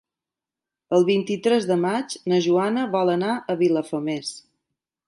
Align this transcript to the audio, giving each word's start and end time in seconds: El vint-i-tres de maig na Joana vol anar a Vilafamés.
El 0.99 1.05
vint-i-tres 1.09 1.67
de 1.73 1.77
maig 1.83 2.17
na 2.33 2.41
Joana 2.47 2.87
vol 2.99 3.17
anar 3.19 3.39
a 3.39 3.59
Vilafamés. 3.63 4.35